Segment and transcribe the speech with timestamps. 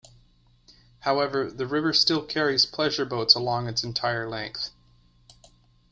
[1.01, 4.71] However, the river still carries pleasure boats along its entire length.